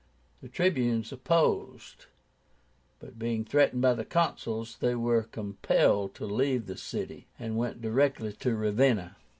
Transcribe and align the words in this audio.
The 0.41 0.49
Tribunes 0.49 1.11
opposed; 1.11 2.07
but, 2.99 3.19
being 3.19 3.45
threatened 3.45 3.83
by 3.83 3.93
the 3.93 4.03
Consuls, 4.03 4.77
they 4.79 4.95
were 4.95 5.21
compelled 5.21 6.15
to 6.15 6.25
leave 6.25 6.65
the 6.65 6.75
city, 6.75 7.27
and 7.37 7.55
went 7.55 7.81
directly 7.83 8.33
to 8.33 8.55
Ravenna. 8.55 9.17